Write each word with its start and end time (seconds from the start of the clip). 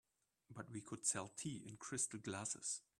But 0.49 0.71
we 0.71 0.81
could 0.81 1.05
sell 1.05 1.31
tea 1.37 1.63
in 1.67 1.77
crystal 1.77 2.19
glasses. 2.19 2.81